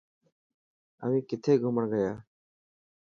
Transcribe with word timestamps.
اوهين 1.01 1.21
کٿي 1.29 1.53
گھمڻ 1.63 1.83
گيا. 1.91 2.11